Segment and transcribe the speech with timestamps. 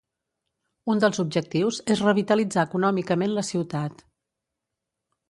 [0.93, 4.03] Un dels objectius és revitalitzar econòmicament la ciutat.